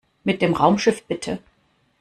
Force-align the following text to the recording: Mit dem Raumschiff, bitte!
Mit 0.23 0.41
dem 0.41 0.55
Raumschiff, 0.55 1.03
bitte! 1.03 1.37